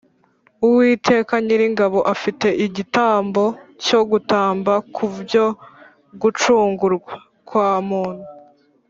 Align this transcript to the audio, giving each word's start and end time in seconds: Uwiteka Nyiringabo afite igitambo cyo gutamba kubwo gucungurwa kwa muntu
Uwiteka 0.65 1.33
Nyiringabo 1.45 1.97
afite 2.13 2.47
igitambo 2.65 3.43
cyo 3.85 3.99
gutamba 4.11 4.73
kubwo 4.95 5.41
gucungurwa 6.21 7.13
kwa 7.47 7.71
muntu 7.89 8.25